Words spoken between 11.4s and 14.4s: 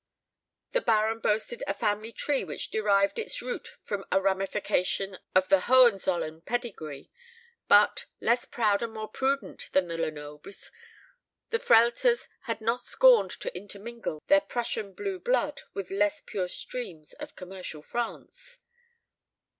the Frehlters had not scorned to intermingle